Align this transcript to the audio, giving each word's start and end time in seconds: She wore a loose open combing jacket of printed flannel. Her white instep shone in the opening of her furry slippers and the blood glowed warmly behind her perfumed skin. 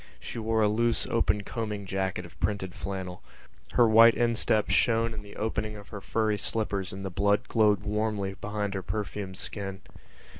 She 0.19 0.39
wore 0.39 0.63
a 0.63 0.67
loose 0.67 1.05
open 1.05 1.43
combing 1.43 1.85
jacket 1.85 2.25
of 2.25 2.39
printed 2.39 2.73
flannel. 2.73 3.21
Her 3.73 3.87
white 3.87 4.15
instep 4.15 4.71
shone 4.71 5.13
in 5.13 5.21
the 5.21 5.35
opening 5.35 5.75
of 5.75 5.89
her 5.89 6.01
furry 6.01 6.39
slippers 6.39 6.91
and 6.91 7.05
the 7.05 7.11
blood 7.11 7.47
glowed 7.47 7.81
warmly 7.83 8.33
behind 8.33 8.73
her 8.73 8.81
perfumed 8.81 9.37
skin. 9.37 9.81